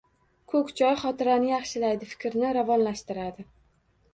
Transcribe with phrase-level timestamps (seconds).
[0.53, 3.47] Ko‘k choy xotirani yaxshilaydi, fikrni ravonlashtiradi.